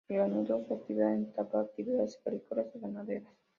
Reanudó 0.09 0.65
su 0.65 0.73
actividad; 0.73 1.13
entabló 1.13 1.59
actividades 1.59 2.19
agrícolas 2.25 2.65
y 2.73 2.79
ganaderas. 2.79 3.33